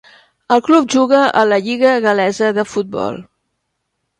[0.55, 3.21] El club juga a la lliga gal·lesa de futbol.